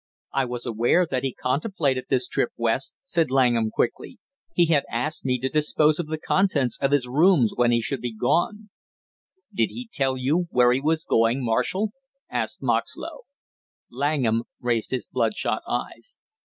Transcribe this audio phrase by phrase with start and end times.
[0.33, 4.17] "I was aware that he contemplated this trip West," said Langham quickly.
[4.51, 8.01] "He had asked me to dispose of the contents of his rooms when he should
[8.01, 8.71] be gone."
[9.53, 11.91] "Did he tell you where he was going, Marshall?"
[12.31, 13.25] asked Moxlow.
[13.91, 16.15] Langham raised his bloodshot eyes.